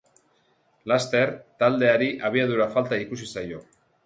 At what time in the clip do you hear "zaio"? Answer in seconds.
3.37-3.63